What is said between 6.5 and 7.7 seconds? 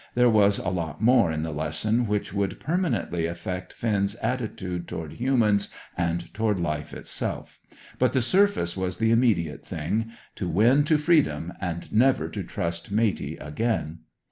life itself.